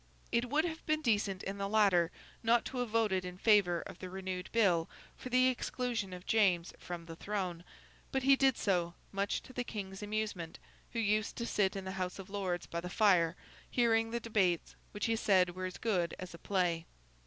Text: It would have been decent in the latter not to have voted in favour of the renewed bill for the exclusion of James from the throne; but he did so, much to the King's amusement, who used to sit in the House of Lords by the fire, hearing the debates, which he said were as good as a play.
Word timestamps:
It 0.31 0.49
would 0.49 0.65
have 0.65 0.83
been 0.87 1.03
decent 1.03 1.43
in 1.43 1.59
the 1.59 1.69
latter 1.69 2.09
not 2.41 2.65
to 2.65 2.79
have 2.79 2.89
voted 2.89 3.23
in 3.23 3.37
favour 3.37 3.81
of 3.81 3.99
the 3.99 4.09
renewed 4.09 4.49
bill 4.51 4.89
for 5.15 5.29
the 5.29 5.45
exclusion 5.47 6.11
of 6.11 6.25
James 6.25 6.73
from 6.79 7.05
the 7.05 7.15
throne; 7.15 7.63
but 8.11 8.23
he 8.23 8.35
did 8.35 8.57
so, 8.57 8.95
much 9.11 9.43
to 9.43 9.53
the 9.53 9.63
King's 9.63 10.01
amusement, 10.01 10.57
who 10.93 10.99
used 10.99 11.35
to 11.35 11.45
sit 11.45 11.75
in 11.75 11.85
the 11.85 11.91
House 12.01 12.17
of 12.17 12.31
Lords 12.31 12.65
by 12.65 12.81
the 12.81 12.89
fire, 12.89 13.35
hearing 13.69 14.09
the 14.09 14.19
debates, 14.19 14.75
which 14.91 15.05
he 15.05 15.15
said 15.15 15.51
were 15.55 15.65
as 15.67 15.77
good 15.77 16.15
as 16.17 16.33
a 16.33 16.39
play. 16.39 16.87